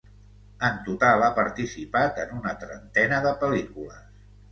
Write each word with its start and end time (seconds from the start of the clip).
En 0.67 0.77
total 0.85 1.25
ha 1.25 1.27
participat 1.39 2.17
en 2.23 2.33
una 2.37 2.53
trentena 2.63 3.21
de 3.27 3.35
pel·lícules. 3.45 4.01